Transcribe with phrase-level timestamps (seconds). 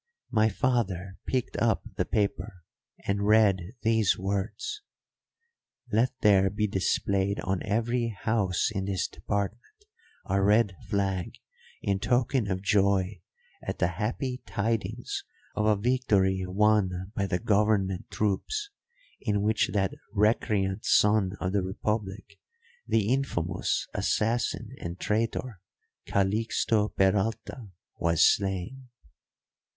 [0.31, 2.63] My father picked up the paper
[3.05, 4.81] and read these words:
[5.91, 9.85] 'Let there be displayed on every house in this department
[10.25, 11.35] a red flag,
[11.83, 13.21] in token of joy
[13.61, 18.71] at the happy tidings of a victory won by the government troops,
[19.19, 22.39] in which that recreant son of the republic,
[22.87, 25.61] the infamous assassin and traitor,
[26.07, 27.67] Calixto Peralta,
[27.99, 28.89] was slain!'